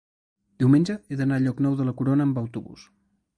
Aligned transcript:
Diumenge 0.61 0.95
he 1.11 1.17
d'anar 1.19 1.37
a 1.41 1.43
Llocnou 1.43 1.77
de 1.83 1.87
la 1.91 1.95
Corona 2.01 2.29
amb 2.29 2.41
autobús. 2.45 2.89